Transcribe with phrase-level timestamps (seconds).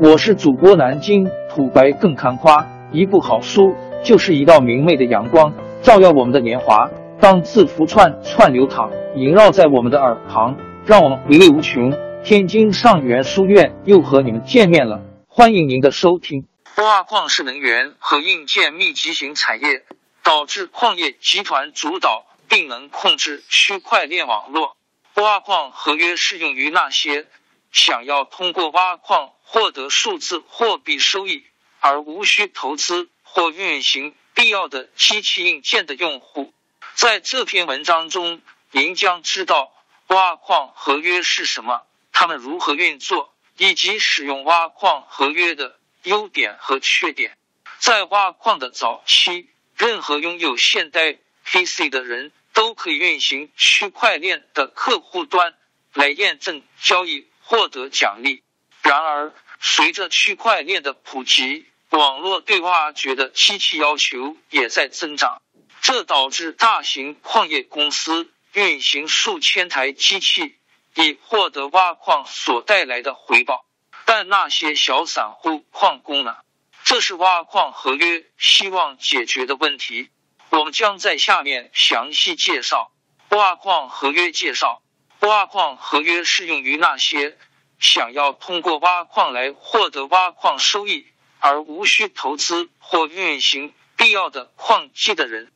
[0.00, 6.90] 我是主播南京土白更看花，一部好书就是一道明媚的阳光，照耀我们的年华。
[7.20, 11.92] 当字符串串流淌，萦绕在我们的耳旁，让我们回味无穷。
[12.24, 16.48] 天津上元书院又和你们见面了，欢迎您的收听。
[16.78, 19.84] 挖矿是能源和硬件密集型产业，
[20.24, 24.76] 导致矿业集团主导并能控制区块链网络。
[25.14, 27.26] 挖矿合约适用于那些
[27.74, 31.44] 想要通过挖矿获得数字货币收益
[31.80, 36.54] 而无需投资或运行必要的机器硬件的用户。
[36.94, 39.74] 在这篇文章中，您将知道
[40.06, 47.36] 挖矿合约是什么，它们如何运作，以及使用挖矿合约的优点和缺点。
[47.78, 52.32] 在挖矿的早期，任何拥有现代 PC 的人。
[52.54, 55.56] 都可以运行区块链的客户端
[55.92, 58.42] 来验证交易，获得奖励。
[58.82, 65.40] 然而，随着区块链的普及，网络对挖掘的机器要求也在增长，
[65.80, 70.56] 这导致大型矿业公司运行数千台机器
[70.96, 73.64] 以获得挖矿所带来的回报。
[74.04, 76.36] 但那些小散户矿工呢？
[76.84, 80.10] 这是挖矿合约希望解决的问题。
[80.50, 82.92] 我们将在下面详细介绍
[83.30, 84.82] 挖矿合约介绍。
[85.26, 87.36] 挖矿合约适用于那些
[87.78, 91.06] 想要通过挖矿来获得挖矿收益
[91.40, 95.52] 而无需投资或运行必要的矿机的人。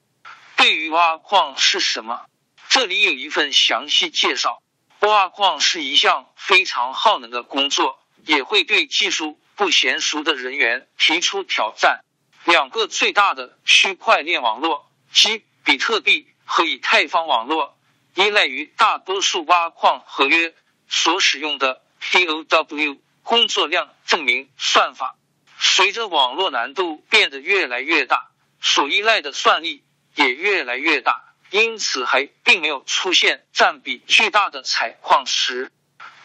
[0.56, 2.26] 对于挖矿是什么，
[2.68, 4.62] 这里有一份详细介绍。
[5.00, 12.00] 挖矿是一项非常耗能的工作，也会对技术不娴熟的人员提出挑战。
[12.44, 14.84] 两个最大的区块链网络。
[15.10, 17.77] 即比特币和以太坊网络
[18.18, 20.52] 依赖于大多数挖矿合约
[20.88, 25.16] 所使用的 POW 工作量证明算法。
[25.56, 29.84] 随着网络难度变得越来越大，所依赖的算力
[30.16, 35.70] 也越来越大，因此还并没有出现占比巨大的采矿石。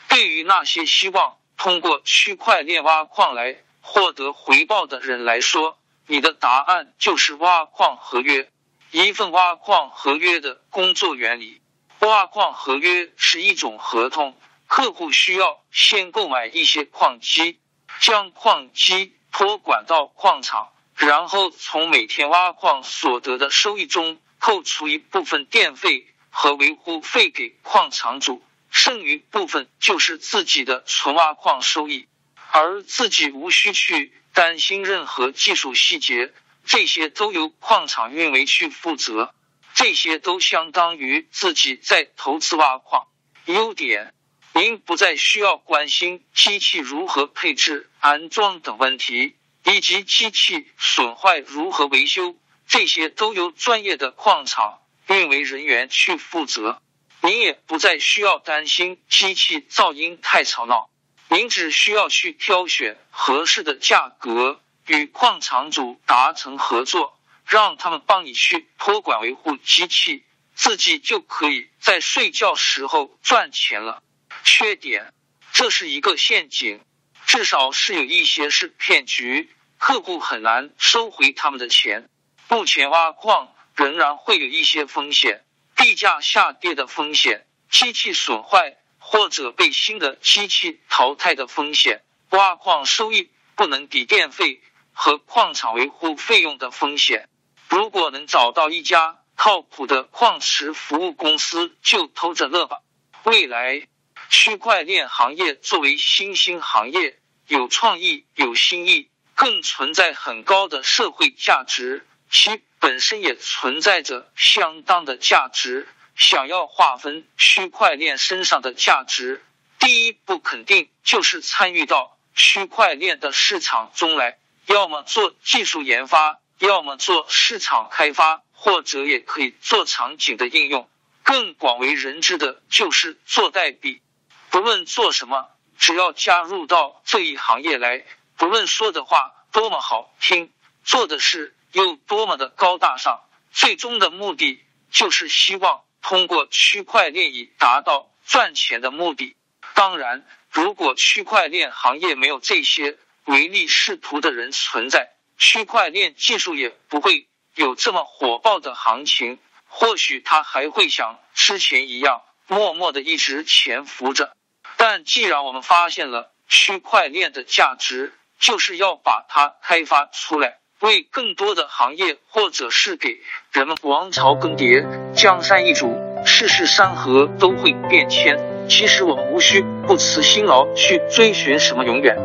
[0.08, 5.78] 对于那些希望通过区块链挖矿来获得回报的人来说，
[6.08, 8.50] 你的答案就是挖矿合约。
[8.90, 11.62] 一份挖矿合约的工作原理：
[12.08, 14.36] 挖矿合约是一种合同，
[14.68, 17.59] 客户需要先购买一些矿机，
[18.00, 32.08] 将矿机托管到矿场，然后从每天挖矿所得的收益中扣除一部分电费和维护费给矿场主，剩余部分就是自己的纯挖矿收益，
[32.52, 36.34] 而自己无需去担心任何技术细节。
[36.66, 39.36] 这些都由矿场运维去负责，
[39.74, 43.08] 这些都相当于自己在投资挖矿。
[43.46, 44.14] 优点，
[44.54, 49.36] 您不再需要关心机器如何配置、安装等问题，
[49.66, 52.36] 以及机器损坏如何维修，
[52.68, 56.82] 这些都由专业的矿场运维人员去负责。
[57.22, 60.90] 您也不再需要担心机器噪音太吵闹，
[61.30, 64.60] 您只需要去挑选合适的价格。
[64.86, 67.18] 与矿场主达成合作，
[67.53, 70.24] 让他们帮你去托管维护机器，
[70.56, 74.02] 自己就可以在睡觉时候赚钱了。
[74.44, 75.14] 缺点，
[75.52, 76.81] 这是一个陷阱，
[77.28, 82.09] 至少是有一些是骗局，客户很难收回他们的钱。
[82.50, 94.59] 目前挖矿仍然会有一些风险，地价下跌的风险，机器损坏或者被新的机器淘汰的风险，挖矿收益不能抵电费。
[94.96, 97.28] 和矿场维护费用的风险，
[97.74, 102.78] 如果能找到一家靠谱的矿石服务公司，就偷着乐吧。
[103.24, 103.88] 未来，
[104.30, 107.18] 区块链行业作为新兴行业，
[107.48, 115.88] 有创意、有新意，更存在很高的社会价值，其本身也存在着相当的价值。
[116.16, 119.44] 想要划分区块链身上的价值，
[119.80, 124.38] 第一步肯定就是参与到区块链的市场中来。
[124.68, 130.89] 要么做技术研发，要么做市场开发，或者也可以做场景的应用。
[131.21, 134.01] 更广为人知的就是做代币。
[134.50, 138.06] 不论做什么，只要加入到这一行业来，
[138.38, 140.51] 不论说的话多么好听，
[140.86, 143.21] 做的事又多么的高大上，
[143.51, 149.36] 最终的目的就是希望通过区块链以达到赚钱的目的。
[149.74, 152.98] 当然，如果区块链行业没有这些。
[153.25, 155.13] 唯利是图的人存在，
[155.45, 159.40] 区块链技术也不会有这么火爆的行情。
[159.68, 164.31] 或许它还会像之前一样，默默的一直潜伏着。
[164.78, 173.18] 但既然我们发现了区块链的价值就是要把它开发出来，为更多的行业或者是给
[173.51, 173.75] 人们。
[173.81, 175.94] 王朝更迭，江山易主，
[176.25, 178.38] 世事山河都会变迁。
[178.69, 182.16] 其实我们无需不辞辛劳去追寻什么永远，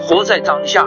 [0.00, 0.86] 活在当下，